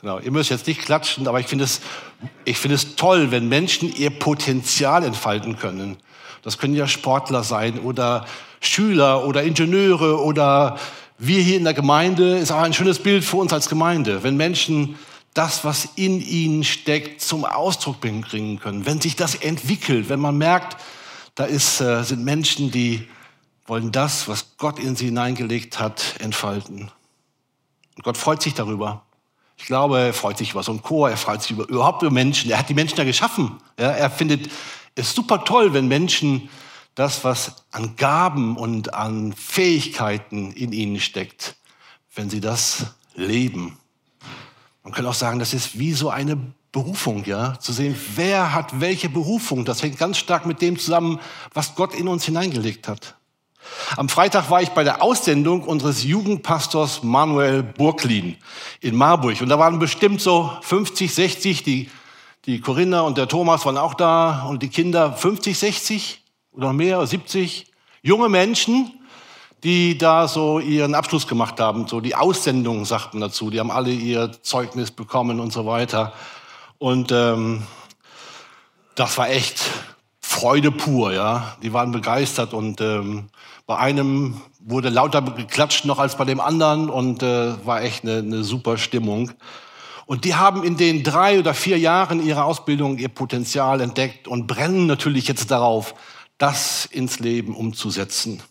[0.00, 0.20] Genau.
[0.20, 1.80] Ihr müsst jetzt nicht klatschen, aber ich finde es,
[2.44, 5.96] ich finde es toll, wenn Menschen ihr Potenzial entfalten können.
[6.42, 8.26] Das können ja Sportler sein oder
[8.60, 10.78] Schüler oder Ingenieure oder
[11.18, 14.22] wir hier in der Gemeinde ist auch ein schönes Bild für uns als Gemeinde.
[14.22, 14.96] Wenn Menschen
[15.34, 20.38] das, was in ihnen steckt, zum Ausdruck bringen können, wenn sich das entwickelt, wenn man
[20.38, 20.76] merkt,
[21.34, 23.08] da ist, äh, sind Menschen, die
[23.66, 26.90] wollen das, was Gott in sie hineingelegt hat, entfalten.
[27.96, 29.04] Und Gott freut sich darüber.
[29.58, 32.12] Ich glaube, er freut sich über so einen Chor, er freut sich über, überhaupt über
[32.12, 32.50] Menschen.
[32.50, 33.58] Er hat die Menschen ja geschaffen.
[33.78, 34.48] Ja, er findet
[34.94, 36.48] es super toll, wenn Menschen
[36.94, 41.56] das, was an Gaben und an Fähigkeiten in ihnen steckt,
[42.14, 43.78] wenn sie das leben.
[44.84, 46.38] Man kann auch sagen, das ist wie so eine
[46.72, 49.64] Berufung, ja, zu sehen, wer hat welche Berufung.
[49.64, 51.18] Das hängt ganz stark mit dem zusammen,
[51.52, 53.17] was Gott in uns hineingelegt hat.
[53.96, 58.36] Am Freitag war ich bei der Aussendung unseres Jugendpastors Manuel Burklin
[58.80, 59.40] in Marburg.
[59.40, 61.90] Und da waren bestimmt so 50, 60, die,
[62.44, 67.06] die Corinna und der Thomas waren auch da und die Kinder 50, 60 oder mehr,
[67.06, 67.66] 70
[68.02, 68.92] junge Menschen,
[69.64, 71.88] die da so ihren Abschluss gemacht haben.
[71.88, 73.50] So die Aussendung sagten dazu.
[73.50, 76.12] Die haben alle ihr Zeugnis bekommen und so weiter.
[76.78, 77.64] Und ähm,
[78.94, 79.62] das war echt
[80.30, 81.56] Freude pur, ja.
[81.62, 83.30] Die waren begeistert und ähm,
[83.66, 88.18] bei einem wurde lauter geklatscht noch als bei dem anderen und äh, war echt eine,
[88.18, 89.32] eine super Stimmung.
[90.04, 94.46] Und die haben in den drei oder vier Jahren ihrer Ausbildung ihr Potenzial entdeckt und
[94.46, 95.94] brennen natürlich jetzt darauf,
[96.36, 98.42] das ins Leben umzusetzen.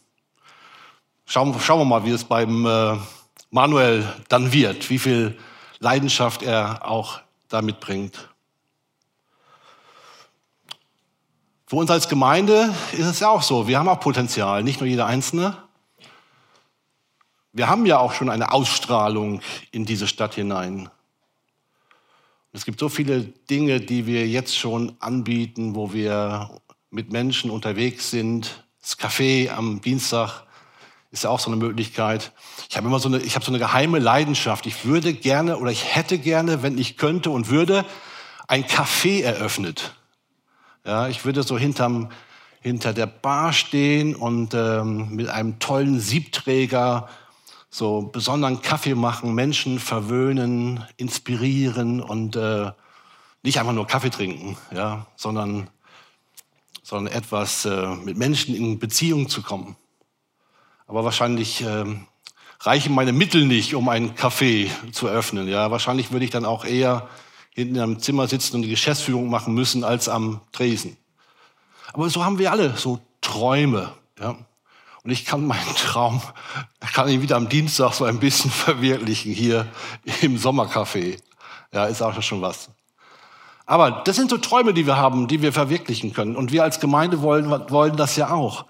[1.26, 2.96] Schauen, schauen wir mal, wie es beim äh,
[3.52, 5.38] Manuel dann wird, wie viel
[5.78, 8.30] Leidenschaft er auch damit bringt.
[11.70, 14.88] Für uns als Gemeinde ist es ja auch so, wir haben auch Potenzial, nicht nur
[14.88, 15.58] jeder Einzelne.
[17.52, 20.90] Wir haben ja auch schon eine Ausstrahlung in diese Stadt hinein.
[22.54, 28.12] Es gibt so viele Dinge, die wir jetzt schon anbieten, wo wir mit Menschen unterwegs
[28.12, 28.64] sind.
[28.80, 30.44] Das Café am Dienstag
[31.12, 32.32] ist ja auch so eine Möglichkeit.
[32.70, 34.68] Ich habe immer so eine, ich habe so eine geheime Leidenschaft.
[34.68, 37.84] Ich würde gerne oder ich hätte gerne, wenn ich könnte und würde,
[38.48, 39.98] ein Café eröffnet.
[40.88, 42.10] Ja, ich würde so hinterm,
[42.62, 47.10] hinter der Bar stehen und ähm, mit einem tollen Siebträger
[47.70, 52.72] so besonderen Kaffee machen, Menschen verwöhnen, inspirieren und äh,
[53.44, 55.70] nicht einfach nur Kaffee trinken, ja, sondern,
[56.84, 59.76] sondern etwas äh, mit Menschen in Beziehung zu kommen.
[60.88, 61.84] Aber wahrscheinlich äh,
[62.62, 65.50] reichen meine Mittel nicht, um einen Kaffee zu eröffnen.
[65.50, 67.10] Ja, wahrscheinlich würde ich dann auch eher
[67.58, 70.96] hinten in einem Zimmer sitzen und die Geschäftsführung machen müssen als am Tresen.
[71.92, 73.92] Aber so haben wir alle so Träume.
[74.20, 74.38] Ja?
[75.04, 76.22] Und ich kann meinen Traum,
[76.94, 79.66] kann ihn wieder am Dienstag so ein bisschen verwirklichen hier
[80.22, 81.20] im Sommercafé.
[81.74, 82.70] Ja, ist auch schon was.
[83.66, 86.36] Aber das sind so Träume, die wir haben, die wir verwirklichen können.
[86.36, 88.66] Und wir als Gemeinde wollen, wollen das ja auch.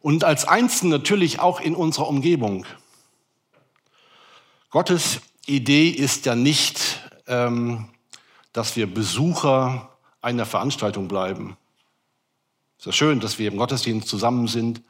[0.00, 2.66] Und als Einzelne natürlich auch in unserer Umgebung.
[4.70, 7.88] Gottes Idee ist ja nicht, ähm,
[8.52, 11.56] dass wir Besucher einer Veranstaltung bleiben.
[12.78, 14.82] Es ist ja schön, dass wir im Gottesdienst zusammen sind.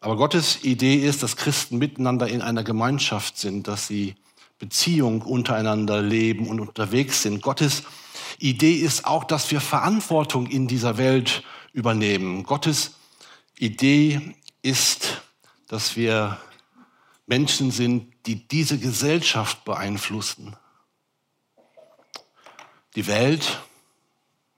[0.00, 4.16] Aber Gottes Idee ist, dass Christen miteinander in einer Gemeinschaft sind, dass sie
[4.58, 7.42] Beziehung untereinander leben und unterwegs sind.
[7.42, 7.82] Gottes
[8.38, 11.42] Idee ist auch, dass wir Verantwortung in dieser Welt
[11.72, 12.44] übernehmen.
[12.44, 12.92] Gottes
[13.58, 15.22] Idee ist,
[15.68, 16.38] dass wir
[17.26, 20.56] Menschen sind, die diese Gesellschaft beeinflussen.
[22.94, 23.60] Die Welt,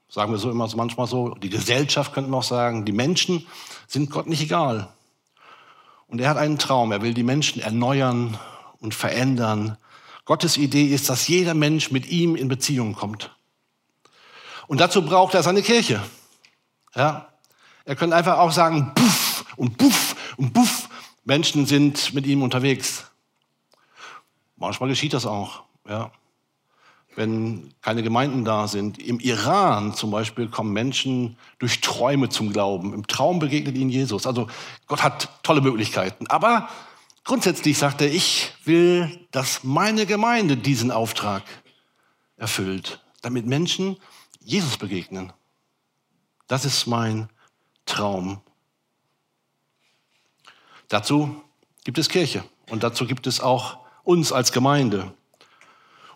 [0.09, 3.47] sagen wir so immer so manchmal so, die Gesellschaft könnten wir auch sagen, die Menschen
[3.87, 4.89] sind Gott nicht egal.
[6.07, 8.37] Und er hat einen Traum, er will die Menschen erneuern
[8.79, 9.77] und verändern.
[10.25, 13.35] Gottes Idee ist, dass jeder Mensch mit ihm in Beziehung kommt.
[14.67, 16.03] Und dazu braucht er seine Kirche.
[16.93, 17.29] Ja?
[17.85, 20.89] Er könnte einfach auch sagen, puff und puff und puff.
[21.23, 23.05] Menschen sind mit ihm unterwegs.
[24.57, 25.63] Manchmal geschieht das auch.
[25.87, 26.11] Ja
[27.15, 28.99] wenn keine Gemeinden da sind.
[28.99, 32.93] Im Iran zum Beispiel kommen Menschen durch Träume zum Glauben.
[32.93, 34.27] Im Traum begegnet ihnen Jesus.
[34.27, 34.47] Also
[34.87, 36.27] Gott hat tolle Möglichkeiten.
[36.27, 36.69] Aber
[37.23, 41.43] grundsätzlich sagt er, ich will, dass meine Gemeinde diesen Auftrag
[42.37, 43.97] erfüllt, damit Menschen
[44.43, 45.33] Jesus begegnen.
[46.47, 47.29] Das ist mein
[47.85, 48.41] Traum.
[50.87, 51.41] Dazu
[51.83, 55.13] gibt es Kirche und dazu gibt es auch uns als Gemeinde.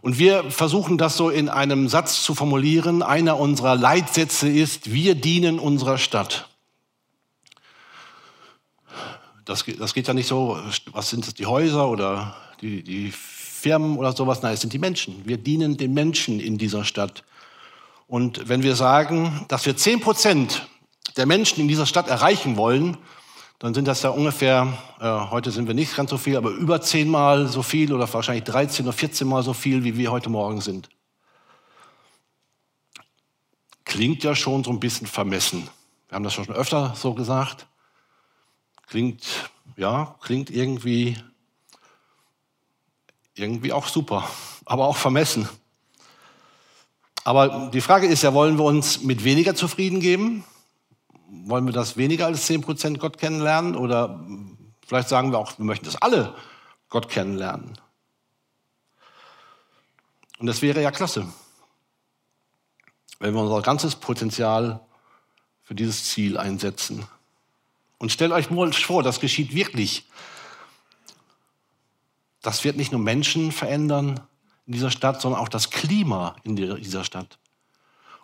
[0.01, 3.03] Und wir versuchen das so in einem Satz zu formulieren.
[3.03, 6.47] Einer unserer Leitsätze ist, wir dienen unserer Stadt.
[9.43, 10.57] Das, das geht ja nicht so,
[10.91, 14.41] was sind das, die Häuser oder die, die Firmen oder sowas.
[14.41, 15.21] Nein, es sind die Menschen.
[15.25, 17.23] Wir dienen den Menschen in dieser Stadt.
[18.07, 20.67] Und wenn wir sagen, dass wir 10 Prozent
[21.17, 22.97] der Menschen in dieser Stadt erreichen wollen,
[23.59, 26.81] dann sind das ja ungefähr, äh, heute sind wir nicht ganz so viel, aber über
[26.81, 30.61] zehnmal so viel oder wahrscheinlich 13 oder 14 Mal so viel, wie wir heute Morgen
[30.61, 30.89] sind.
[33.83, 35.67] Klingt ja schon so ein bisschen vermessen.
[36.07, 37.67] Wir haben das schon öfter so gesagt.
[38.87, 39.25] Klingt,
[39.75, 41.17] ja, klingt irgendwie,
[43.35, 44.29] irgendwie auch super,
[44.63, 45.49] aber auch vermessen.
[47.25, 50.45] Aber die Frage ist ja, wollen wir uns mit weniger zufrieden geben?
[51.31, 53.75] Wollen wir das weniger als 10 Prozent Gott kennenlernen?
[53.75, 54.25] Oder
[54.85, 56.35] vielleicht sagen wir auch, wir möchten das alle
[56.89, 57.77] Gott kennenlernen.
[60.39, 61.27] Und das wäre ja klasse,
[63.19, 64.79] wenn wir unser ganzes Potenzial
[65.61, 67.05] für dieses Ziel einsetzen.
[67.97, 70.07] Und stellt euch mal vor, das geschieht wirklich.
[72.41, 74.21] Das wird nicht nur Menschen verändern
[74.65, 77.37] in dieser Stadt, sondern auch das Klima in dieser Stadt.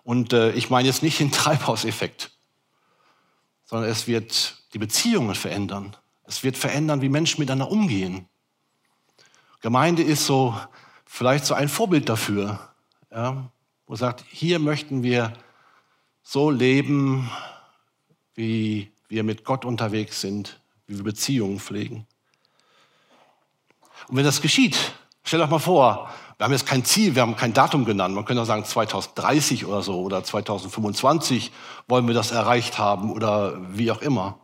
[0.03, 2.34] Und äh, ich meine jetzt nicht den Treibhauseffekt
[3.65, 5.95] sondern es wird die Beziehungen verändern.
[6.25, 8.27] Es wird verändern, wie Menschen miteinander umgehen.
[9.61, 10.59] Gemeinde ist so
[11.05, 12.59] vielleicht so ein Vorbild dafür,
[13.11, 13.49] ja,
[13.87, 15.33] wo sagt, hier möchten wir
[16.23, 17.29] so leben,
[18.33, 22.07] wie wir mit Gott unterwegs sind, wie wir Beziehungen pflegen.
[24.07, 24.77] Und wenn das geschieht,
[25.23, 28.13] stell doch mal vor, wir haben jetzt kein Ziel, wir haben kein Datum genannt.
[28.13, 31.51] Man könnte auch sagen 2030 oder so oder 2025
[31.87, 34.39] wollen wir das erreicht haben oder wie auch immer.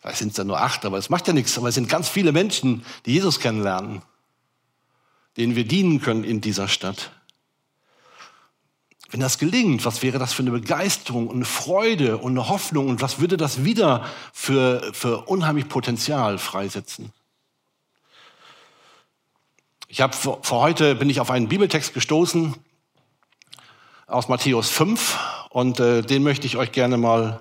[0.00, 1.56] Vielleicht sind es ja nur acht, aber es macht ja nichts.
[1.58, 4.02] Aber es sind ganz viele Menschen, die Jesus kennenlernen,
[5.36, 7.12] denen wir dienen können in dieser Stadt.
[9.10, 12.88] Wenn das gelingt, was wäre das für eine Begeisterung und eine Freude und eine Hoffnung
[12.88, 17.12] und was würde das wieder für, für unheimlich Potenzial freisetzen?
[19.94, 22.54] Ich habe vor heute bin ich auf einen Bibeltext gestoßen
[24.06, 25.18] aus Matthäus 5
[25.50, 27.40] und äh, den möchte ich euch gerne mal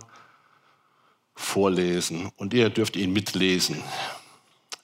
[1.34, 3.82] vorlesen und ihr dürft ihn mitlesen.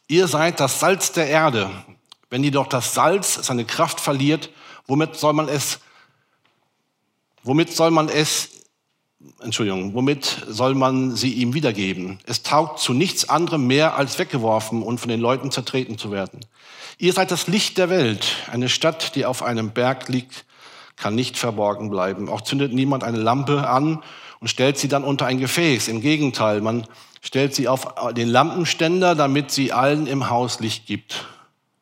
[0.07, 1.69] Ihr seid das Salz der Erde.
[2.29, 4.49] Wenn jedoch das Salz seine Kraft verliert,
[4.85, 5.81] womit soll man es
[7.43, 8.56] womit soll man es
[9.41, 12.19] Entschuldigung, womit soll man sie ihm wiedergeben?
[12.25, 16.39] Es taugt zu nichts anderem mehr, als weggeworfen und von den Leuten zertreten zu werden.
[16.97, 18.25] Ihr seid das Licht der Welt.
[18.51, 20.45] Eine Stadt, die auf einem Berg liegt,
[20.95, 22.29] kann nicht verborgen bleiben.
[22.29, 24.03] Auch zündet niemand eine Lampe an
[24.39, 25.88] und stellt sie dann unter ein Gefäß.
[25.88, 26.88] Im Gegenteil, man
[27.21, 31.25] stellt sie auf den Lampenständer, damit sie allen im Haus Licht gibt.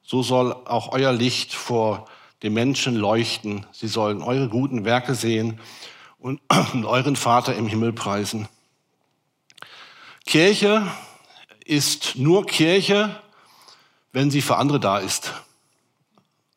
[0.03, 2.05] So soll auch euer Licht vor
[2.43, 3.65] den Menschen leuchten.
[3.71, 5.59] Sie sollen eure guten Werke sehen
[6.73, 8.47] und euren Vater im Himmel preisen.
[10.25, 10.87] Kirche
[11.63, 13.21] ist nur Kirche,
[14.11, 15.33] wenn sie für andere da ist,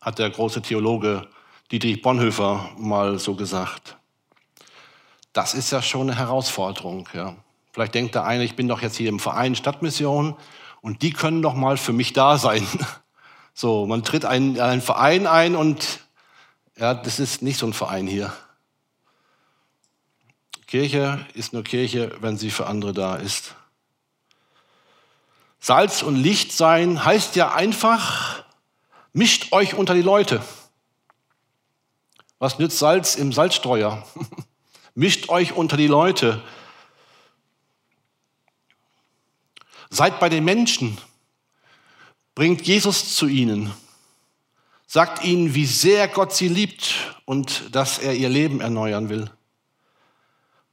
[0.01, 1.29] hat der große Theologe
[1.71, 3.99] Dietrich Bonhoeffer mal so gesagt.
[5.35, 7.07] Das ist ja schon eine Herausforderung.
[7.13, 7.37] Ja.
[7.73, 10.35] Vielleicht denkt der eine, ich bin doch jetzt hier im Verein Stadtmission
[10.81, 12.67] und die können doch mal für mich da sein.
[13.55, 16.07] So, man tritt einen, einen Verein ein und
[16.77, 18.33] ja, das ist nicht so ein Verein hier.
[20.69, 23.55] Kirche ist nur Kirche, wenn sie für andere da ist.
[25.59, 28.45] Salz und Licht sein heißt ja einfach,
[29.15, 30.45] mischt euch unter die Leute.
[32.39, 34.07] Was nützt Salz im Salzstreuer?
[34.95, 36.43] mischt euch unter die Leute.
[39.89, 40.99] Seid bei den Menschen.
[42.35, 43.73] Bringt Jesus zu ihnen.
[44.87, 49.31] Sagt ihnen, wie sehr Gott sie liebt und dass er ihr Leben erneuern will.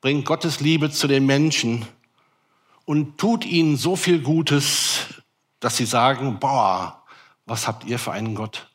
[0.06, 1.84] Bringt Gottes Liebe zu den Menschen
[2.86, 5.00] und tut ihnen so viel Gutes,
[5.60, 7.04] dass sie sagen, boah,
[7.48, 8.68] was habt ihr für einen Gott?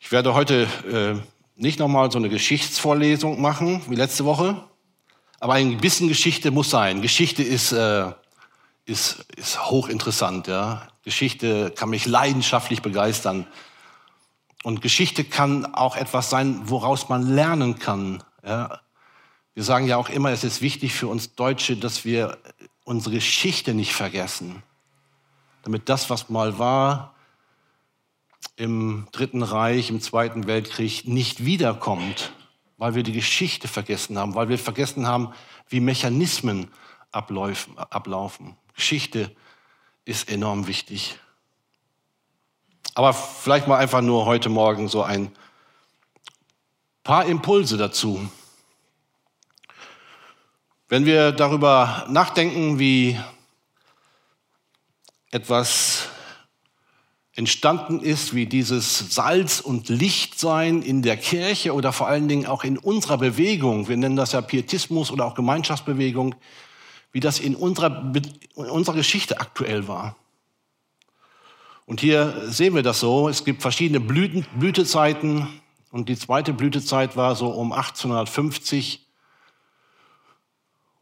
[0.00, 4.64] Ich werde heute äh, nicht nochmal so eine Geschichtsvorlesung machen wie letzte Woche,
[5.38, 7.00] aber ein bisschen Geschichte muss sein.
[7.00, 8.10] Geschichte ist, äh,
[8.86, 10.48] ist, ist hochinteressant.
[10.48, 10.88] Ja?
[11.04, 13.46] Geschichte kann mich leidenschaftlich begeistern.
[14.64, 18.24] Und Geschichte kann auch etwas sein, woraus man lernen kann.
[18.42, 18.80] Ja?
[19.52, 22.38] Wir sagen ja auch immer, es ist wichtig für uns Deutsche, dass wir
[22.82, 24.62] unsere Geschichte nicht vergessen.
[25.64, 27.14] Damit das, was mal war
[28.56, 32.32] im Dritten Reich, im Zweiten Weltkrieg, nicht wiederkommt,
[32.78, 35.34] weil wir die Geschichte vergessen haben, weil wir vergessen haben,
[35.68, 36.70] wie Mechanismen
[37.12, 38.56] ablaufen.
[38.74, 39.30] Geschichte
[40.06, 41.18] ist enorm wichtig.
[42.94, 45.32] Aber vielleicht mal einfach nur heute Morgen so ein
[47.02, 48.28] paar Impulse dazu.
[50.88, 53.18] Wenn wir darüber nachdenken, wie
[55.32, 56.08] etwas
[57.34, 62.62] entstanden ist, wie dieses Salz- und Lichtsein in der Kirche oder vor allen Dingen auch
[62.62, 66.36] in unserer Bewegung, wir nennen das ja Pietismus oder auch Gemeinschaftsbewegung,
[67.10, 70.14] wie das in unserer, in unserer Geschichte aktuell war.
[71.86, 75.48] Und hier sehen wir das so, es gibt verschiedene Blüten, Blütezeiten
[75.90, 79.04] und die zweite Blütezeit war so um 1850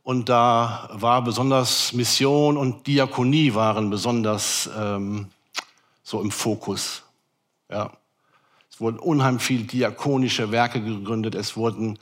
[0.03, 5.29] und da war besonders Mission und Diakonie waren besonders ähm,
[6.03, 7.05] so im Fokus.
[7.71, 7.93] Ja.
[8.71, 11.37] Es wurden unheimlich viele diakonische Werke gegründet.
[11.37, 11.99] Es, wurden,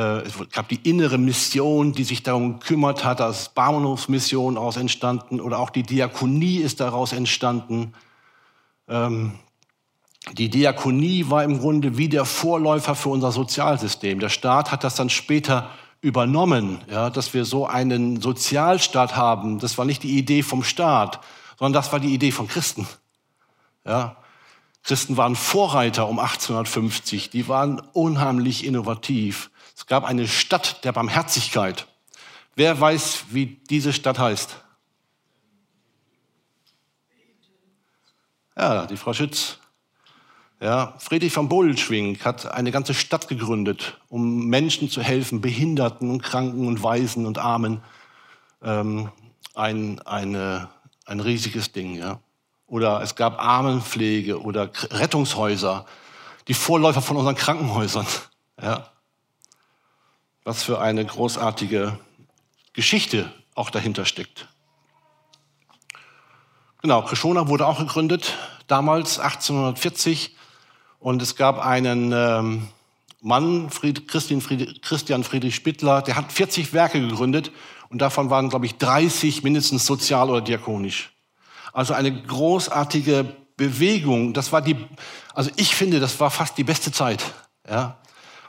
[0.00, 3.20] es gab die innere Mission, die sich darum gekümmert hat.
[3.20, 7.94] Da ist Barmenhofsmission aus entstanden oder auch die Diakonie ist daraus entstanden.
[8.88, 9.32] Ähm,
[10.32, 14.20] die Diakonie war im Grunde wie der Vorläufer für unser Sozialsystem.
[14.20, 15.70] Der Staat hat das dann später
[16.00, 19.58] übernommen, ja, dass wir so einen Sozialstaat haben.
[19.58, 21.20] Das war nicht die Idee vom Staat,
[21.58, 22.86] sondern das war die Idee von Christen.
[23.86, 24.16] Ja.
[24.82, 29.50] Christen waren Vorreiter um 1850, die waren unheimlich innovativ.
[29.76, 31.86] Es gab eine Stadt der Barmherzigkeit.
[32.54, 34.56] Wer weiß, wie diese Stadt heißt?
[38.56, 39.58] Ja, die Frau Schütz.
[40.60, 46.22] Ja, Friedrich von Bodelschwing hat eine ganze Stadt gegründet, um Menschen zu helfen, Behinderten und
[46.22, 47.82] Kranken und Waisen und Armen.
[48.62, 49.10] Ähm,
[49.54, 50.68] ein, eine,
[51.04, 51.96] ein riesiges Ding.
[51.96, 52.20] Ja.
[52.66, 55.84] Oder es gab Armenpflege oder Rettungshäuser,
[56.48, 58.06] die Vorläufer von unseren Krankenhäusern.
[58.62, 58.88] Ja.
[60.44, 61.98] Was für eine großartige
[62.74, 64.48] Geschichte auch dahinter steckt.
[66.82, 68.34] Genau, Krishona wurde auch gegründet,
[68.66, 70.36] damals 1840
[70.98, 72.68] und es gab einen ähm,
[73.22, 77.50] Mann, Fried, Christian, Fried, Christian Friedrich Spittler, der hat 40 Werke gegründet
[77.88, 81.10] und davon waren, glaube ich, 30 mindestens sozial oder diakonisch.
[81.72, 83.24] Also eine großartige
[83.56, 84.34] Bewegung.
[84.34, 84.76] Das war die,
[85.32, 87.24] also ich finde, das war fast die beste Zeit,
[87.66, 87.96] ja,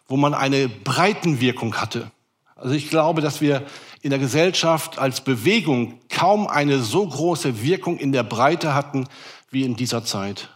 [0.08, 2.12] wo man eine Breitenwirkung hatte.
[2.56, 3.66] Also ich glaube, dass wir
[4.02, 9.08] in der Gesellschaft als Bewegung kaum eine so große Wirkung in der Breite hatten
[9.50, 10.50] wie in dieser Zeit.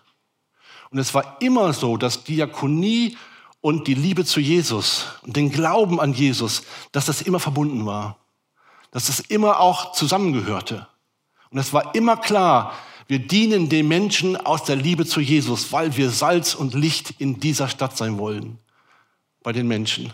[0.91, 3.17] Und es war immer so, dass Diakonie
[3.61, 8.17] und die Liebe zu Jesus und den Glauben an Jesus, dass das immer verbunden war.
[8.91, 10.87] Dass das immer auch zusammengehörte.
[11.51, 12.73] Und es war immer klar,
[13.07, 17.39] wir dienen den Menschen aus der Liebe zu Jesus, weil wir Salz und Licht in
[17.39, 18.59] dieser Stadt sein wollen.
[19.43, 20.11] Bei den Menschen.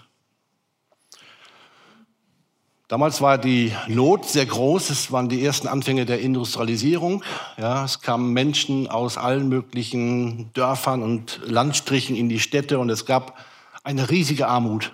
[2.88, 4.92] Damals war die Not sehr groß.
[4.92, 7.24] Es waren die ersten Anfänge der Industrialisierung.
[7.58, 13.08] Ja, es kamen Menschen aus allen möglichen Dörfern und Landstrichen in die Städte und es
[13.08, 13.40] gab
[13.84, 14.94] eine riesige Armut.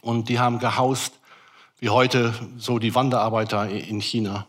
[0.00, 1.18] Und die haben gehaust
[1.78, 4.48] wie heute so die Wanderarbeiter in China.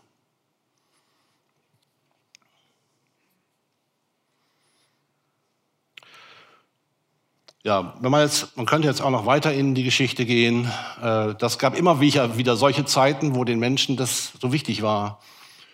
[7.62, 10.70] Ja, wenn man jetzt, man könnte jetzt auch noch weiter in die Geschichte gehen.
[11.02, 15.20] Äh, das gab immer wieder solche Zeiten, wo den Menschen das so wichtig war,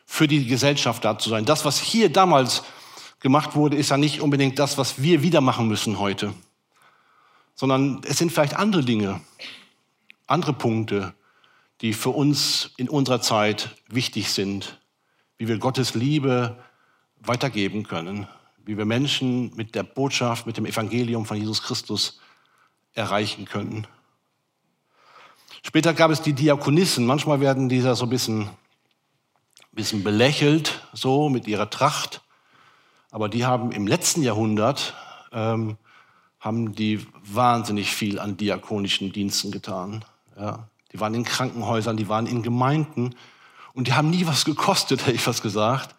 [0.04, 1.44] für die Gesellschaft da zu sein.
[1.44, 2.64] Das, was hier damals
[3.20, 6.34] gemacht wurde, ist ja nicht unbedingt das, was wir wieder machen müssen heute,
[7.54, 9.20] sondern es sind vielleicht andere Dinge,
[10.26, 11.14] andere Punkte,
[11.82, 14.80] die für uns in unserer Zeit wichtig sind,
[15.38, 16.56] wie wir Gottes Liebe
[17.20, 18.26] weitergeben können
[18.66, 22.20] wie wir Menschen mit der Botschaft, mit dem Evangelium von Jesus Christus
[22.94, 23.86] erreichen können.
[25.62, 27.06] Später gab es die Diakonissen.
[27.06, 28.50] Manchmal werden diese so ein bisschen,
[29.70, 32.22] bisschen belächelt, so mit ihrer Tracht.
[33.12, 34.94] Aber die haben im letzten Jahrhundert
[35.32, 35.76] ähm,
[36.40, 40.04] haben die wahnsinnig viel an diakonischen Diensten getan.
[40.36, 40.68] Ja.
[40.92, 43.14] Die waren in Krankenhäusern, die waren in Gemeinden
[43.74, 45.96] und die haben nie was gekostet, hätte ich fast gesagt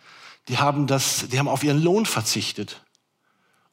[0.47, 2.81] die haben, das, die haben auf ihren Lohn verzichtet,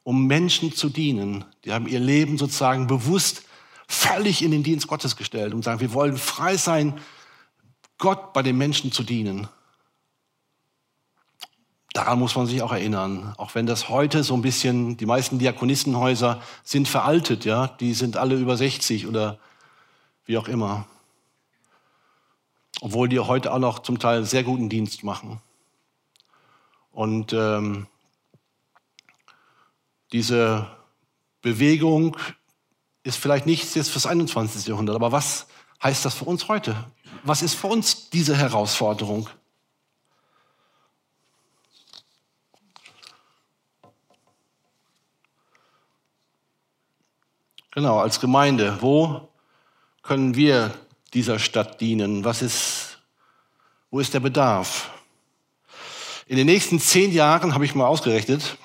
[0.03, 1.45] um Menschen zu dienen.
[1.63, 3.43] Die haben ihr Leben sozusagen bewusst
[3.87, 6.99] völlig in den Dienst Gottes gestellt und sagen, wir wollen frei sein,
[7.97, 9.47] Gott bei den Menschen zu dienen.
[11.93, 15.39] Daran muss man sich auch erinnern, auch wenn das heute so ein bisschen, die meisten
[15.39, 19.39] Diakonissenhäuser sind veraltet, ja, die sind alle über 60 oder
[20.25, 20.85] wie auch immer.
[22.81, 25.39] Obwohl die heute auch noch zum Teil sehr guten Dienst machen.
[26.95, 27.87] Und ähm,
[30.13, 30.65] diese
[31.41, 32.15] Bewegung
[33.03, 34.65] ist vielleicht nichts jetzt fürs 21.
[34.65, 35.45] Jahrhundert, aber was
[35.83, 36.85] heißt das für uns heute?
[37.23, 39.29] Was ist für uns diese Herausforderung?
[47.71, 49.27] Genau, als Gemeinde, wo
[50.01, 50.73] können wir
[51.13, 52.23] dieser Stadt dienen?
[52.23, 52.99] Was ist,
[53.91, 54.94] wo ist der Bedarf?
[56.27, 58.57] In den nächsten zehn Jahren, habe ich mal ausgerechnet,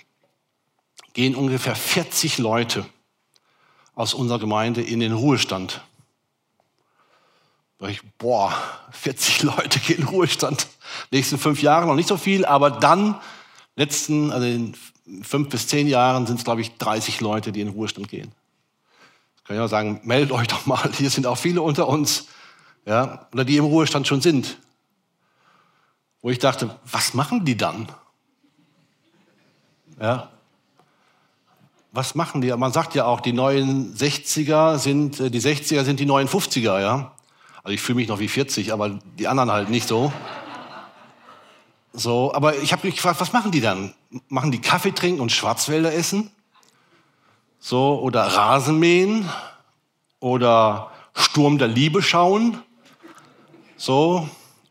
[1.12, 2.87] gehen ungefähr 40 Leute
[3.95, 5.83] aus unserer Gemeinde in den Ruhestand.
[7.79, 8.55] Da ich, boah,
[8.93, 10.69] 40 Leute gehen in Ruhestand.
[11.11, 13.21] Nächsten fünf Jahre noch nicht so viel, aber dann,
[13.76, 14.75] letzten, also in
[15.23, 18.33] fünf bis zehn Jahren sind es, glaube ich, 30 Leute, die in Ruhestand gehen.
[19.35, 22.29] Das kann ich auch sagen, meldet euch doch mal, hier sind auch viele unter uns,
[22.87, 24.57] ja, oder die im Ruhestand schon sind.
[26.23, 27.89] Wo ich dachte, was machen die dann?
[30.00, 30.31] Ja,
[31.93, 32.55] was machen die?
[32.57, 36.81] Man sagt ja auch, die neuen 60er sind, äh, die 60er sind die neuen 50er,
[36.81, 37.12] ja.
[37.62, 40.12] Also ich fühle mich noch wie 40, aber die anderen halt nicht so.
[41.93, 43.93] So, aber ich habe mich gefragt, was machen die dann?
[44.29, 46.31] Machen die Kaffee trinken und Schwarzwälder essen?
[47.59, 49.29] So, oder Rasenmähen?
[50.21, 52.62] Oder Sturm der Liebe schauen?
[53.77, 54.29] So,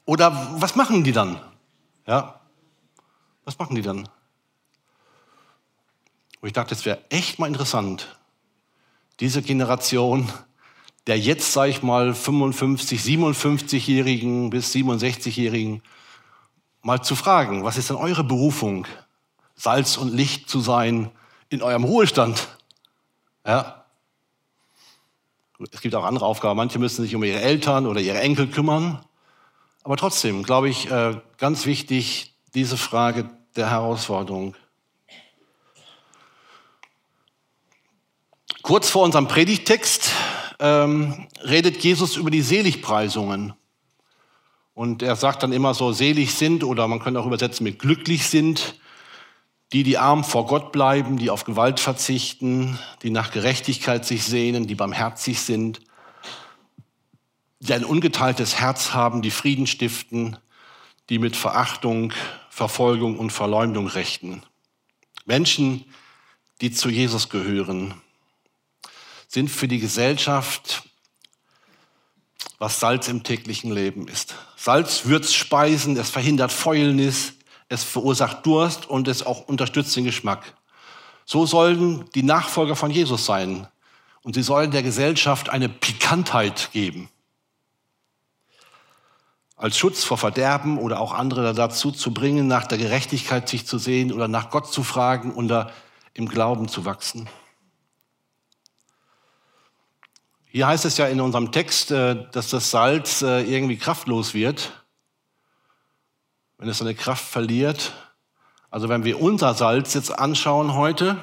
[0.09, 1.39] oder was machen die dann?
[2.07, 2.41] Ja,
[3.45, 4.09] was machen die dann?
[6.41, 8.17] Und ich dachte, es wäre echt mal interessant,
[9.19, 10.27] diese Generation
[11.05, 15.81] der jetzt, sage ich mal, 55, 57-Jährigen bis 67-Jährigen
[16.81, 18.87] mal zu fragen, was ist denn eure Berufung,
[19.55, 21.11] Salz und Licht zu sein
[21.49, 22.47] in eurem Ruhestand?
[23.45, 23.85] Ja.
[25.71, 26.57] Es gibt auch andere Aufgaben.
[26.57, 29.03] Manche müssen sich um ihre Eltern oder ihre Enkel kümmern.
[29.89, 34.55] Aber trotzdem, glaube ich, äh, ganz wichtig, diese Frage der Herausforderung.
[38.62, 40.12] Kurz vor unserem Predigtext
[40.60, 43.53] ähm, redet Jesus über die Seligpreisungen.
[44.75, 48.27] Und er sagt dann immer so, selig sind oder man könnte auch übersetzen mit glücklich
[48.27, 48.75] sind,
[49.74, 54.67] die, die arm vor Gott bleiben, die auf Gewalt verzichten, die nach Gerechtigkeit sich sehnen,
[54.67, 55.81] die barmherzig sind,
[57.59, 60.37] die ein ungeteiltes Herz haben, die Frieden stiften,
[61.09, 62.13] die mit Verachtung,
[62.49, 64.43] Verfolgung und Verleumdung rechten.
[65.25, 65.85] Menschen,
[66.61, 67.93] die zu Jesus gehören,
[69.27, 70.83] sind für die Gesellschaft,
[72.57, 74.35] was Salz im täglichen Leben ist.
[74.57, 77.33] Salz würzt Speisen, es verhindert Fäulnis,
[77.69, 80.55] es verursacht Durst und es auch unterstützt den Geschmack.
[81.25, 83.67] So sollen die Nachfolger von Jesus sein.
[84.24, 87.09] Und sie sollen der Gesellschaft eine Pikantheit geben.
[89.59, 93.77] Als Schutz vor Verderben oder auch andere dazu zu bringen, nach der Gerechtigkeit sich zu
[93.77, 95.69] sehen oder nach Gott zu fragen oder
[96.13, 97.27] im Glauben zu wachsen.
[100.45, 104.85] Hier heißt es ja in unserem Text, äh, dass das Salz äh, irgendwie kraftlos wird,
[106.57, 107.91] wenn es seine Kraft verliert.
[108.69, 111.17] Also wenn wir unser Salz jetzt anschauen heute,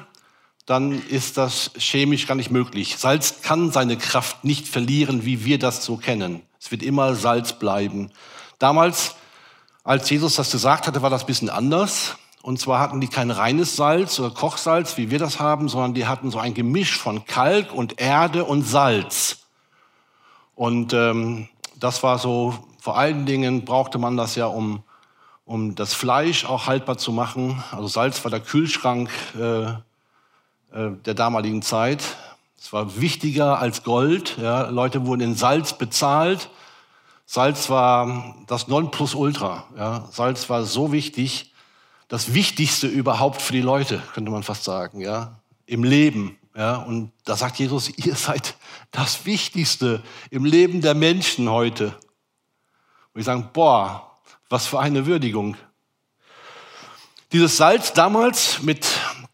[0.67, 2.97] dann ist das chemisch gar nicht möglich.
[2.97, 6.41] Salz kann seine Kraft nicht verlieren, wie wir das so kennen.
[6.59, 8.11] Es wird immer Salz bleiben.
[8.59, 9.15] Damals,
[9.85, 12.17] als Jesus das gesagt hatte, war das ein bisschen anders.
[12.41, 16.05] Und zwar hatten die kein reines Salz oder Kochsalz, wie wir das haben, sondern die
[16.05, 19.45] hatten so ein Gemisch von Kalk und Erde und Salz.
[20.53, 21.47] Und ähm,
[21.79, 24.83] das war so, vor allen Dingen brauchte man das ja, um,
[25.45, 27.63] um das Fleisch auch haltbar zu machen.
[27.71, 29.86] Also Salz war der Kühlschrank äh,
[30.77, 32.03] äh, der damaligen Zeit.
[32.59, 34.37] Es war wichtiger als Gold.
[34.37, 34.69] Ja.
[34.69, 36.49] Leute wurden in Salz bezahlt.
[37.25, 39.65] Salz war das Nonplusultra.
[39.75, 40.07] Ja.
[40.11, 41.51] Salz war so wichtig,
[42.09, 46.37] das Wichtigste überhaupt für die Leute, könnte man fast sagen, ja, im Leben.
[46.55, 48.55] Ja, und da sagt Jesus, ihr seid
[48.91, 51.87] das Wichtigste im Leben der Menschen heute.
[53.13, 55.57] Und ich sage, boah, was für eine Würdigung.
[57.31, 58.85] Dieses Salz damals mit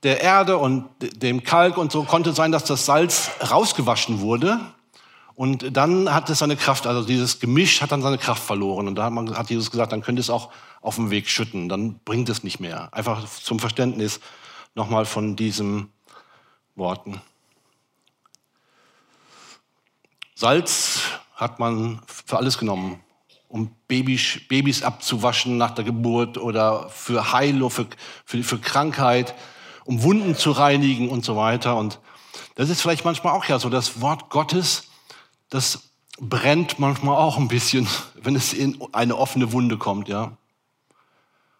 [0.03, 4.59] der Erde und dem Kalk und so konnte sein, dass das Salz rausgewaschen wurde
[5.35, 8.87] und dann hat es seine Kraft, also dieses Gemisch hat dann seine Kraft verloren.
[8.87, 11.29] Und da hat, man, hat Jesus gesagt, dann könnt ihr es auch auf dem Weg
[11.29, 12.93] schütten, dann bringt es nicht mehr.
[12.93, 14.19] Einfach zum Verständnis
[14.75, 15.91] nochmal von diesen
[16.75, 17.21] Worten.
[20.35, 21.01] Salz
[21.35, 22.99] hat man für alles genommen,
[23.47, 27.87] um Babys, Babys abzuwaschen nach der Geburt oder für Heilung, für,
[28.25, 29.33] für, für Krankheit,
[29.85, 31.75] um Wunden zu reinigen und so weiter.
[31.77, 31.99] Und
[32.55, 34.87] das ist vielleicht manchmal auch ja so, das Wort Gottes
[35.53, 40.35] das brennt manchmal auch ein bisschen, wenn es in eine offene Wunde kommt, ja.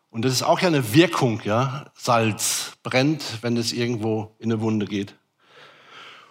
[0.09, 1.85] Und das ist auch ja eine Wirkung, ja.
[1.95, 5.15] Salz brennt, wenn es irgendwo in eine Wunde geht.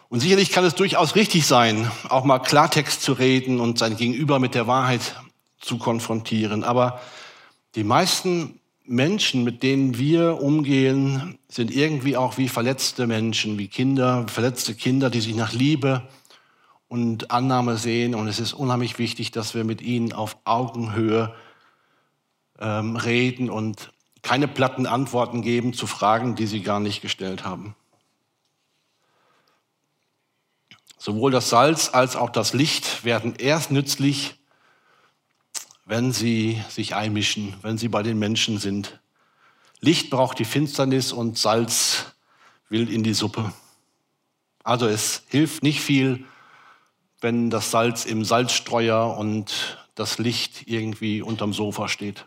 [0.08, 4.38] Und sicherlich kann es durchaus richtig sein, auch mal Klartext zu reden und sein Gegenüber
[4.38, 5.16] mit der Wahrheit
[5.58, 6.64] zu konfrontieren.
[6.64, 7.00] Aber
[7.76, 14.26] die meisten Menschen, mit denen wir umgehen, sind irgendwie auch wie verletzte Menschen, wie Kinder,
[14.28, 16.08] verletzte Kinder, die sich nach Liebe,
[16.92, 18.14] und Annahme sehen.
[18.14, 21.34] Und es ist unheimlich wichtig, dass wir mit ihnen auf Augenhöhe
[22.58, 27.74] ähm, reden und keine platten Antworten geben zu Fragen, die sie gar nicht gestellt haben.
[30.98, 34.34] Sowohl das Salz als auch das Licht werden erst nützlich,
[35.84, 39.00] wenn sie sich einmischen, wenn sie bei den Menschen sind.
[39.80, 42.14] Licht braucht die Finsternis und Salz
[42.68, 43.52] will in die Suppe.
[44.64, 46.24] Also es hilft nicht viel,
[47.20, 52.26] wenn das Salz im Salzstreuer und das Licht irgendwie unterm Sofa steht.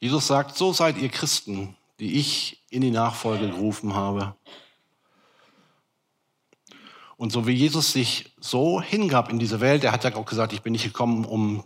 [0.00, 4.36] Jesus sagt, so seid ihr Christen, die ich in die Nachfolge gerufen habe.
[7.18, 10.52] Und so wie Jesus sich so hingab in diese Welt, er hat ja auch gesagt,
[10.52, 11.64] ich bin nicht gekommen, um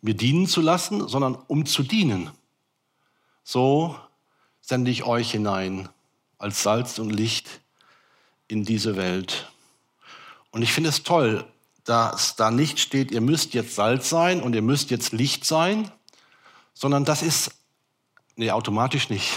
[0.00, 2.30] mir dienen zu lassen, sondern um zu dienen.
[3.42, 3.98] So
[4.60, 5.88] sende ich euch hinein
[6.38, 7.60] als Salz und Licht
[8.46, 9.50] in diese Welt.
[10.52, 11.44] Und ich finde es toll,
[11.82, 15.90] dass da nicht steht, ihr müsst jetzt Salz sein und ihr müsst jetzt Licht sein,
[16.72, 17.50] sondern das ist,
[18.36, 19.32] nee, automatisch nicht,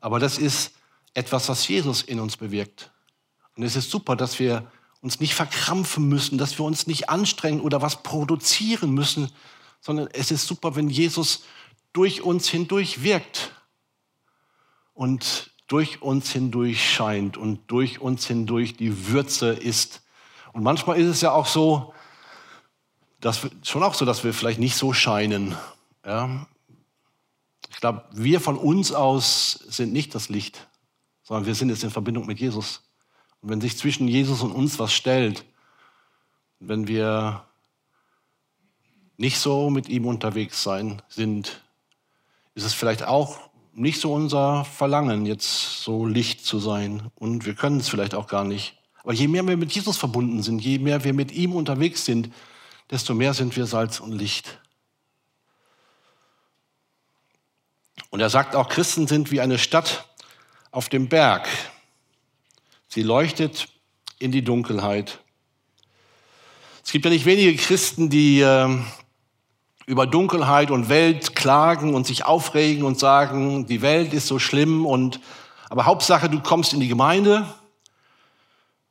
[0.00, 0.72] aber das ist
[1.12, 2.92] etwas, was Jesus in uns bewirkt.
[3.56, 4.70] Und es ist super, dass wir
[5.02, 9.30] uns nicht verkrampfen müssen, dass wir uns nicht anstrengen oder was produzieren müssen,
[9.80, 11.42] sondern es ist super, wenn Jesus
[11.92, 13.52] durch uns hindurch wirkt
[14.94, 20.02] und durch uns hindurch scheint und durch uns hindurch die Würze ist.
[20.52, 21.92] Und manchmal ist es ja auch so,
[23.20, 25.56] dass wir, schon auch so, dass wir vielleicht nicht so scheinen.
[26.06, 26.46] Ja?
[27.70, 30.68] Ich glaube, wir von uns aus sind nicht das Licht,
[31.22, 32.82] sondern wir sind jetzt in Verbindung mit Jesus.
[33.42, 35.44] Und wenn sich zwischen Jesus und uns was stellt,
[36.60, 37.44] wenn wir
[39.16, 41.62] nicht so mit ihm unterwegs sein sind,
[42.54, 47.10] ist es vielleicht auch nicht so unser Verlangen, jetzt so Licht zu sein.
[47.14, 48.78] Und wir können es vielleicht auch gar nicht.
[49.02, 52.32] Aber je mehr wir mit Jesus verbunden sind, je mehr wir mit ihm unterwegs sind,
[52.90, 54.60] desto mehr sind wir Salz und Licht.
[58.10, 60.08] Und er sagt auch, Christen sind wie eine Stadt
[60.70, 61.48] auf dem Berg.
[62.94, 63.68] Sie leuchtet
[64.18, 65.20] in die Dunkelheit.
[66.84, 68.68] Es gibt ja nicht wenige Christen, die äh,
[69.86, 74.84] über Dunkelheit und Welt klagen und sich aufregen und sagen, die Welt ist so schlimm
[74.84, 75.20] und
[75.70, 77.46] aber Hauptsache, du kommst in die Gemeinde.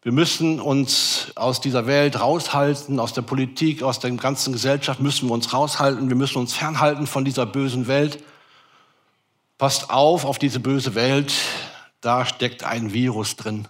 [0.02, 5.30] Wir müssen uns aus dieser Welt raushalten, aus der Politik, aus der ganzen Gesellschaft müssen
[5.30, 6.10] wir uns raushalten.
[6.10, 8.24] Wir müssen uns fernhalten von dieser bösen Welt.
[9.60, 11.36] Passt auf auf diese böse Welt,
[12.02, 13.68] da steckt ein Virus drin.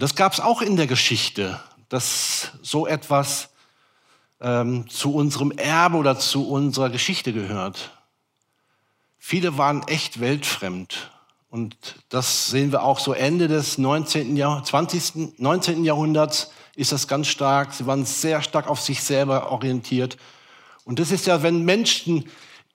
[0.00, 1.60] Das gab es auch in der Geschichte,
[1.90, 3.50] dass so etwas
[4.40, 7.90] ähm, zu unserem Erbe oder zu unserer Geschichte gehört.
[9.18, 11.10] Viele waren echt weltfremd.
[11.50, 11.76] Und
[12.08, 14.38] das sehen wir auch so Ende des 19.
[14.38, 15.84] Jahr, 20., 19.
[15.84, 17.74] Jahrhunderts ist das ganz stark.
[17.74, 20.16] Sie waren sehr stark auf sich selber orientiert.
[20.84, 22.24] Und das ist ja, wenn Menschen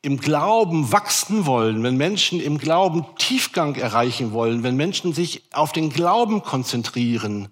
[0.05, 5.71] im Glauben wachsen wollen, wenn Menschen im Glauben Tiefgang erreichen wollen, wenn Menschen sich auf
[5.71, 7.49] den Glauben konzentrieren,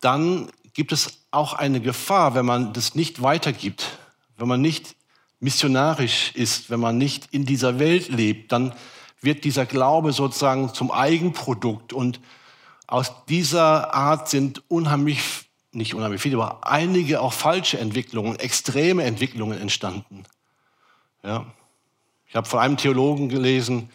[0.00, 3.98] dann gibt es auch eine Gefahr, wenn man das nicht weitergibt,
[4.36, 4.96] wenn man nicht
[5.40, 8.74] missionarisch ist, wenn man nicht in dieser Welt lebt, dann
[9.22, 11.94] wird dieser Glaube sozusagen zum Eigenprodukt.
[11.94, 12.20] Und
[12.86, 15.20] aus dieser Art sind unheimlich,
[15.72, 20.24] nicht unheimlich viele, aber einige auch falsche Entwicklungen, extreme Entwicklungen entstanden.
[21.26, 21.44] Ja.
[22.28, 23.90] Ich habe von einem Theologen gelesen,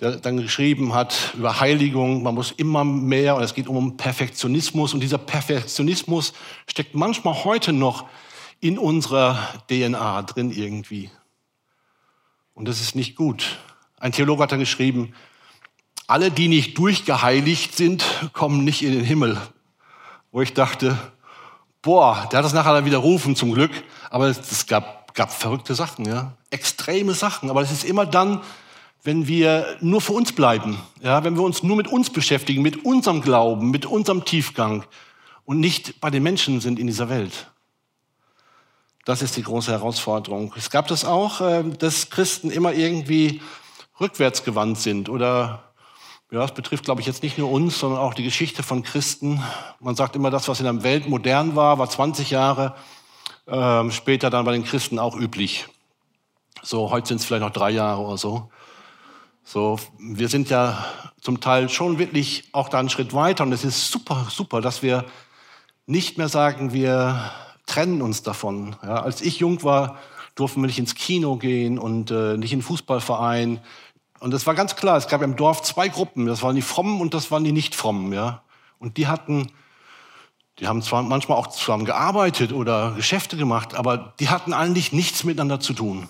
[0.00, 4.92] der dann geschrieben hat über Heiligung, man muss immer mehr und es geht um Perfektionismus
[4.92, 6.34] und dieser Perfektionismus
[6.66, 8.04] steckt manchmal heute noch
[8.60, 11.10] in unserer DNA drin irgendwie.
[12.52, 13.58] Und das ist nicht gut.
[13.98, 15.14] Ein Theologe hat dann geschrieben,
[16.06, 18.04] alle, die nicht durchgeheiligt sind,
[18.34, 19.40] kommen nicht in den Himmel.
[20.32, 20.98] Wo ich dachte,
[21.80, 23.72] boah, der hat das nachher widerrufen zum Glück,
[24.10, 27.50] aber es gab gab verrückte Sachen, ja, extreme Sachen.
[27.50, 28.40] Aber es ist immer dann,
[29.02, 32.84] wenn wir nur für uns bleiben, ja, wenn wir uns nur mit uns beschäftigen, mit
[32.84, 34.84] unserem Glauben, mit unserem Tiefgang
[35.44, 37.50] und nicht bei den Menschen sind in dieser Welt.
[39.06, 40.54] Das ist die große Herausforderung.
[40.56, 43.42] Es gab das auch, äh, dass Christen immer irgendwie
[44.00, 45.64] rückwärtsgewandt sind oder
[46.30, 49.42] ja, das betrifft, glaube ich, jetzt nicht nur uns, sondern auch die Geschichte von Christen.
[49.80, 52.76] Man sagt immer, das, was in der Welt modern war, war 20 Jahre
[53.48, 55.66] ähm, später dann bei den Christen auch üblich.
[56.62, 58.50] So, heute sind es vielleicht noch drei Jahre oder so.
[59.44, 60.84] So, wir sind ja
[61.20, 64.82] zum Teil schon wirklich auch da einen Schritt weiter und es ist super, super, dass
[64.82, 65.06] wir
[65.86, 67.32] nicht mehr sagen, wir
[67.64, 68.76] trennen uns davon.
[68.82, 69.98] Ja, als ich jung war,
[70.34, 73.60] durften wir nicht ins Kino gehen und äh, nicht in den Fußballverein.
[74.20, 76.26] Und es war ganz klar, es gab im Dorf zwei Gruppen.
[76.26, 78.12] Das waren die Frommen und das waren die Nicht-Frommen.
[78.12, 78.42] Ja?
[78.78, 79.50] Und die hatten
[80.58, 85.24] Die haben zwar manchmal auch zusammen gearbeitet oder Geschäfte gemacht, aber die hatten eigentlich nichts
[85.24, 86.08] miteinander zu tun.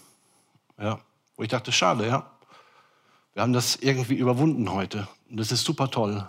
[0.78, 0.98] Ja,
[1.36, 2.30] wo ich dachte, schade, ja.
[3.34, 5.06] Wir haben das irgendwie überwunden heute.
[5.30, 6.26] Und das ist super toll.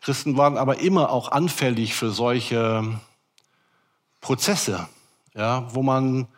[0.00, 3.00] Christen waren aber immer auch anfällig für solche
[4.20, 4.88] Prozesse,
[5.34, 6.28] ja, wo man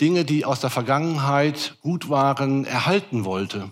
[0.00, 3.70] Dinge, die aus der Vergangenheit gut waren, erhalten wollte.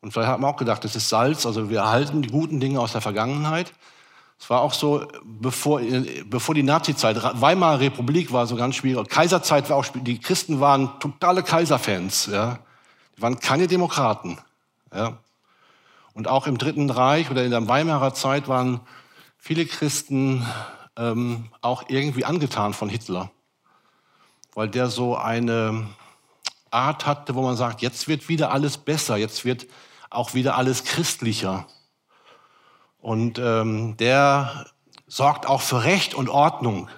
[0.00, 2.80] Und vielleicht hat man auch gedacht, das ist Salz, also wir erhalten die guten Dinge
[2.80, 3.72] aus der Vergangenheit.
[4.38, 5.80] Es war auch so, bevor,
[6.26, 10.60] bevor die Nazizeit, Weimarer Republik war so ganz schwierig, Kaiserzeit war auch schwierig, die Christen
[10.60, 12.58] waren totale Kaiserfans, ja.
[13.16, 14.38] Die waren keine Demokraten,
[14.94, 15.18] ja.
[16.12, 18.80] Und auch im Dritten Reich oder in der Weimarer Zeit waren
[19.36, 20.46] viele Christen
[20.96, 23.30] ähm, auch irgendwie angetan von Hitler,
[24.54, 25.86] weil der so eine
[26.70, 29.66] Art hatte, wo man sagt, jetzt wird wieder alles besser, jetzt wird
[30.10, 31.66] auch wieder alles christlicher.
[33.06, 34.66] Und ähm, der
[35.06, 36.88] sorgt auch für Recht und Ordnung,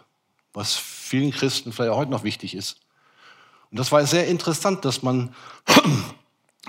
[0.55, 2.81] was vielen Christen vielleicht heute noch wichtig ist.
[3.71, 5.35] Und das war sehr interessant, dass man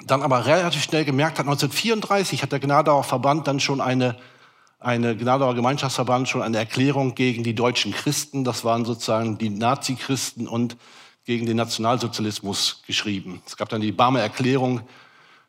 [0.06, 4.18] dann aber relativ schnell gemerkt hat, 1934 hat der Gnadauer Verband dann schon eine,
[4.78, 10.50] eine Gnadauer Gemeinschaftsverband schon eine Erklärung gegen die deutschen Christen, das waren sozusagen die Nazi-Christen
[10.50, 10.76] und
[11.24, 13.42] gegen den Nationalsozialismus geschrieben.
[13.46, 14.82] Es gab dann die Barmer Erklärung,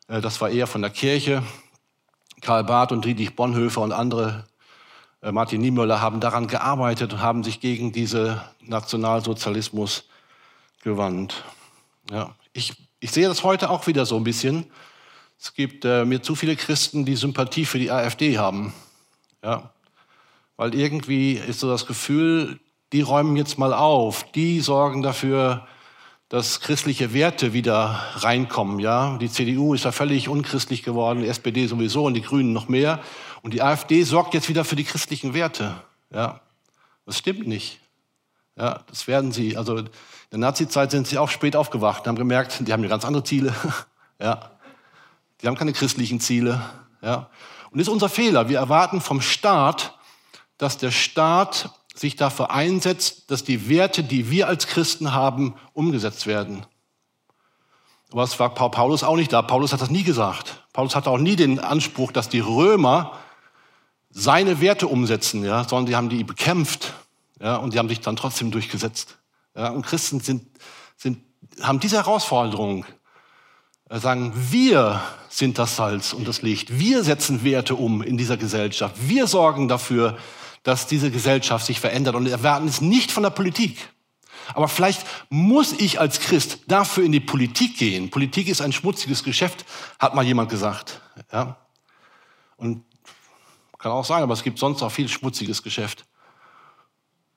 [0.07, 1.43] äh, das war eher von der Kirche.
[2.41, 4.47] Karl Barth und Friedrich Bonhoeffer und andere,
[5.23, 10.05] äh, Martin Niemöller, haben daran gearbeitet und haben sich gegen diesen Nationalsozialismus
[10.83, 11.45] gewandt.
[12.11, 14.67] Ja, ich, ich sehe das heute auch wieder so ein bisschen.
[15.39, 18.73] Es gibt äh, mir zu viele Christen, die Sympathie für die AfD haben.
[19.43, 19.71] Ja,
[20.57, 22.61] weil irgendwie ist so das Gefühl,
[22.93, 25.67] die räumen jetzt mal auf, die sorgen dafür,
[26.31, 28.79] dass christliche Werte wieder reinkommen.
[28.79, 32.69] Ja, die CDU ist ja völlig unchristlich geworden, die SPD sowieso und die Grünen noch
[32.69, 33.01] mehr.
[33.43, 35.75] Und die AfD sorgt jetzt wieder für die christlichen Werte.
[36.15, 36.41] Ja,
[37.05, 37.81] das stimmt nicht.
[38.57, 39.57] Ja, das werden sie.
[39.57, 39.89] Also in
[40.31, 43.25] der Nazi-Zeit sind sie auch spät aufgewacht und haben gemerkt, die haben ja ganz andere
[43.25, 43.53] Ziele.
[44.21, 44.53] ja,
[45.43, 46.63] die haben keine christlichen Ziele.
[47.03, 47.29] Ja,
[47.73, 48.49] und das ist unser Fehler.
[48.49, 49.99] Wir erwarten vom Staat,
[50.59, 56.27] dass der Staat sich dafür einsetzt, dass die Werte, die wir als Christen haben, umgesetzt
[56.27, 56.65] werden.
[58.11, 59.43] Aber es war Paulus auch nicht da.
[59.43, 60.65] Paulus hat das nie gesagt.
[60.73, 63.13] Paulus hatte auch nie den Anspruch, dass die Römer
[64.09, 66.95] seine Werte umsetzen, ja, sondern die haben die bekämpft,
[67.39, 69.19] ja, und die haben sich dann trotzdem durchgesetzt.
[69.55, 70.47] Ja, und Christen sind,
[70.97, 71.19] sind,
[71.61, 72.87] haben diese Herausforderung,
[73.91, 76.79] äh, sagen, wir sind das Salz und das Licht.
[76.79, 78.97] Wir setzen Werte um in dieser Gesellschaft.
[79.07, 80.17] Wir sorgen dafür,
[80.63, 83.91] dass diese Gesellschaft sich verändert und erwarten es nicht von der Politik.
[84.55, 88.11] Aber vielleicht muss ich als Christ dafür in die Politik gehen.
[88.11, 89.65] Politik ist ein schmutziges Geschäft,
[89.99, 91.01] hat mal jemand gesagt.
[91.33, 91.57] Ja?
[92.57, 92.85] Und
[93.79, 96.05] kann auch sein, aber es gibt sonst auch viel schmutziges Geschäft.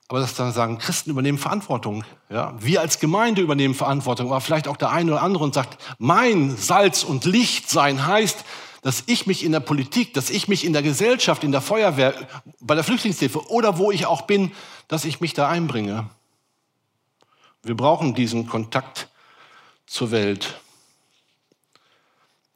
[0.10, 2.04] Aber das dann sagen, Christen übernehmen Verantwortung.
[2.30, 2.54] Ja?
[2.60, 6.58] Wir als Gemeinde übernehmen Verantwortung, aber vielleicht auch der eine oder andere und sagt, mein
[6.58, 8.44] Salz und Licht sein heißt,
[8.84, 12.13] dass ich mich in der Politik, dass ich mich in der Gesellschaft, in der Feuerwehr,
[12.60, 14.52] bei der Flüchtlingshilfe oder wo ich auch bin,
[14.89, 16.10] dass ich mich da einbringe.
[17.63, 19.08] Wir brauchen diesen Kontakt
[19.88, 20.60] zur Welt.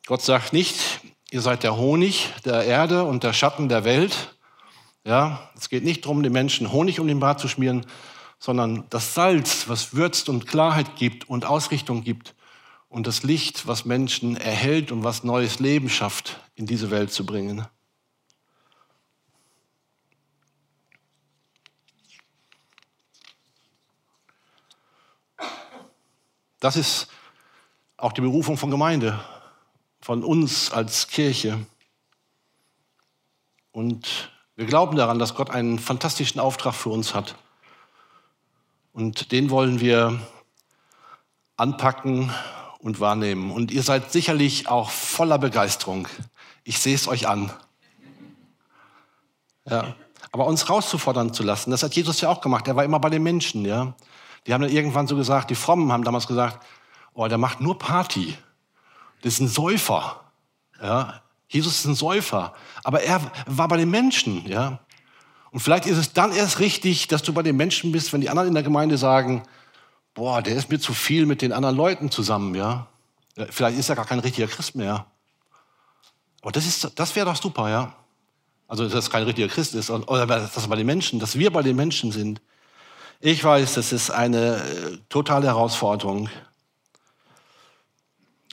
[0.06, 1.00] Gott sagt nicht,
[1.32, 4.36] ihr seid der Honig der Erde und der Schatten der Welt.
[5.06, 7.86] Ja, es geht nicht darum, den Menschen Honig um den Bart zu schmieren,
[8.38, 12.36] sondern das Salz, was würzt und Klarheit gibt und Ausrichtung gibt
[12.98, 17.28] und das Licht, was Menschen erhält und was neues Leben schafft, in diese Welt zu
[17.28, 17.68] bringen.
[26.60, 27.08] Das ist
[27.98, 29.24] auch die Berufung von Gemeinde,
[30.02, 31.68] von uns als Kirche.
[33.72, 37.36] Und wir glauben daran, dass Gott einen fantastischen Auftrag für uns hat.
[38.92, 40.20] Und den wollen wir
[41.58, 42.34] anpacken
[42.80, 43.52] und wahrnehmen.
[43.52, 46.08] Und ihr seid sicherlich auch voller Begeisterung.
[46.64, 47.52] Ich sehe es euch an.
[49.70, 49.96] Ja.
[50.32, 52.68] Aber uns rauszufordern zu lassen, das hat Jesus ja auch gemacht.
[52.68, 53.66] Er war immer bei den Menschen.
[53.66, 53.94] Ja.
[54.46, 56.66] Die haben dann irgendwann so gesagt, die Frommen haben damals gesagt,
[57.14, 58.38] oh, der macht nur Party.
[59.22, 60.22] Das ist ein Säufer.
[60.82, 61.22] Ja.
[61.48, 62.54] Jesus ist ein Säufer.
[62.84, 64.46] Aber er war bei den Menschen.
[64.48, 64.80] Ja.
[65.52, 68.30] Und vielleicht ist es dann erst richtig, dass du bei den Menschen bist, wenn die
[68.30, 69.44] anderen in der Gemeinde sagen,
[70.18, 72.88] boah, der ist mir zu viel mit den anderen Leuten zusammen, ja.
[73.52, 75.06] Vielleicht ist er gar kein richtiger Christ mehr.
[76.42, 77.96] Aber das, das wäre doch super, ja.
[78.68, 81.62] Also, dass er kein richtiger Christ ist, oder dass bei den Menschen, dass wir bei
[81.62, 82.42] den Menschen sind.
[83.20, 86.30] Ich weiß, das ist eine äh, totale Herausforderung.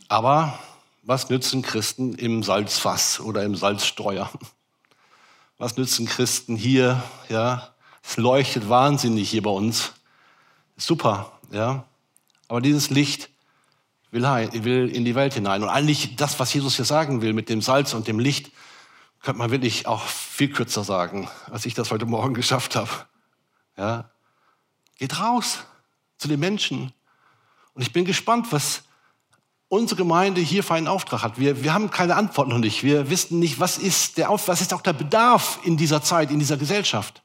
[0.09, 0.59] Aber
[1.03, 4.31] was nützen Christen im Salzfass oder im Salzstreuer?
[5.57, 7.03] Was nützen Christen hier?
[7.29, 9.93] Ja, es leuchtet wahnsinnig hier bei uns.
[10.77, 11.85] Super, ja.
[12.49, 13.31] Aber dieses Licht
[14.11, 14.23] will,
[14.65, 15.63] will in die Welt hinein.
[15.63, 18.51] Und eigentlich das, was Jesus hier sagen will mit dem Salz und dem Licht,
[19.23, 22.91] könnte man wirklich auch viel kürzer sagen, als ich das heute Morgen geschafft habe.
[23.77, 24.11] Ja.
[24.99, 25.61] Geht raus
[26.19, 26.93] zu den Menschen.
[27.73, 28.83] Und ich bin gespannt, was
[29.69, 31.39] unsere Gemeinde hier für einen Auftrag hat.
[31.39, 32.85] Wir, wir haben keine Antwort noch nicht.
[32.85, 36.39] Wir wissen nicht, was ist, der was ist auch der Bedarf in dieser Zeit, in
[36.39, 37.23] dieser Gesellschaft.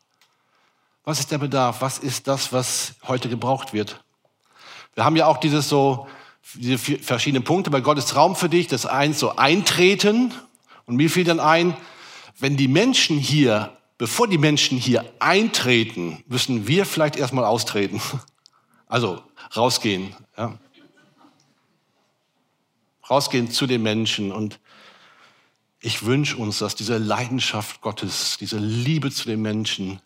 [1.03, 1.81] Was ist der Bedarf?
[1.81, 4.03] Was ist das, was heute gebraucht wird?
[4.95, 6.07] Wir haben ja auch dieses so,
[6.55, 8.67] diese verschiedenen Punkte bei Gottes Raum für dich.
[8.67, 10.33] Das eins so eintreten.
[10.85, 11.75] Und mir fiel dann ein,
[12.39, 18.01] wenn die Menschen hier, bevor die Menschen hier eintreten, müssen wir vielleicht erstmal austreten.
[18.91, 19.21] Also
[19.55, 20.15] rausgehen.
[20.35, 20.57] Ja.
[23.07, 24.31] Rausgehen zu den Menschen.
[24.31, 24.59] Und
[25.79, 30.01] ich wünsche uns, dass diese Leidenschaft Gottes, diese Liebe zu den Menschen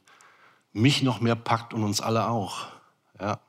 [0.73, 2.67] mich noch mehr packt und uns alle auch.
[3.21, 3.39] Ja.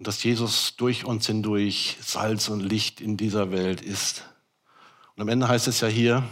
[0.00, 4.24] Und dass Jesus durch uns hindurch Salz und Licht in dieser Welt ist.
[5.14, 6.24] Und am Ende heißt es ja hier,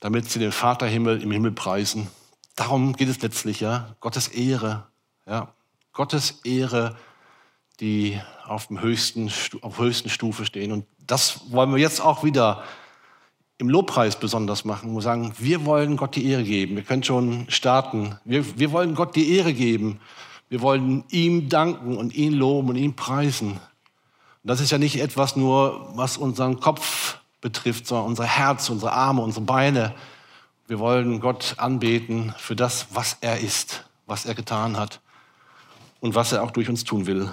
[0.00, 2.08] damit sie den Vater Himmel im Himmel preisen.
[2.56, 3.94] Darum geht es letztlich, ja.
[4.00, 4.86] Gottes Ehre,
[5.26, 5.52] ja.
[5.92, 6.96] Gottes Ehre,
[7.78, 10.72] die auf dem höchsten, auf höchsten Stufe stehen.
[10.72, 12.64] Und das wollen wir jetzt auch wieder
[13.58, 14.94] im Lobpreis besonders machen.
[14.94, 16.76] Wir sagen, wir wollen Gott die Ehre geben.
[16.76, 18.18] Wir können schon starten.
[18.24, 20.00] Wir, wir wollen Gott die Ehre geben.
[20.50, 23.52] Wir wollen ihm danken und ihn loben und ihn preisen.
[23.52, 23.60] Und
[24.42, 29.22] das ist ja nicht etwas nur, was unseren Kopf betrifft, sondern unser Herz, unsere Arme,
[29.22, 29.94] unsere Beine.
[30.66, 35.00] Wir wollen Gott anbeten für das, was er ist, was er getan hat
[36.00, 37.30] und was er auch durch uns tun will.